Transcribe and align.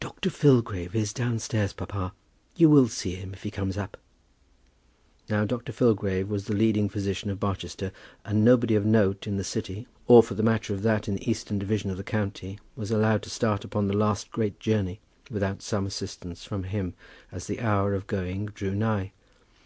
"Dr. 0.00 0.30
Filgrave 0.30 0.94
is 0.94 1.12
downstairs, 1.12 1.74
papa. 1.74 2.14
You 2.54 2.70
will 2.70 2.88
see 2.88 3.16
him, 3.16 3.34
if 3.34 3.42
he 3.42 3.50
comes 3.50 3.76
up?" 3.76 3.98
Now 5.28 5.44
Dr. 5.44 5.72
Filgrave 5.74 6.26
was 6.30 6.46
the 6.46 6.54
leading 6.54 6.88
physician 6.88 7.28
of 7.28 7.38
Barchester, 7.38 7.92
and 8.24 8.42
nobody 8.46 8.74
of 8.76 8.86
note 8.86 9.26
in 9.26 9.36
the 9.36 9.44
city, 9.44 9.86
or 10.06 10.22
for 10.22 10.32
the 10.32 10.42
matter 10.42 10.72
of 10.72 10.80
that 10.84 11.06
in 11.06 11.16
the 11.16 11.30
eastern 11.30 11.58
division 11.58 11.90
of 11.90 11.98
the 11.98 12.02
county, 12.02 12.58
was 12.76 12.90
allowed 12.90 13.20
to 13.24 13.28
start 13.28 13.62
upon 13.62 13.88
the 13.88 13.94
last 13.94 14.30
great 14.30 14.58
journey 14.58 15.00
without 15.30 15.60
some 15.60 15.84
assistance 15.84 16.46
from 16.46 16.62
him 16.62 16.94
as 17.30 17.46
the 17.46 17.60
hour 17.60 17.92
of 17.92 18.06
going 18.06 18.46
drew 18.46 18.74
nigh. 18.74 19.12